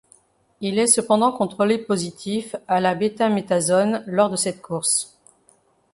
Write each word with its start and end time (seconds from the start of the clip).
Il 0.61 0.79
est 0.79 0.87
cependant 0.87 1.31
contrôlé 1.31 1.77
positif 1.77 2.55
à 2.67 2.79
la 2.81 2.95
bétaméthasone 2.95 4.03
lors 4.07 4.31
de 4.31 4.35
cette 4.35 4.59
course. 4.59 5.15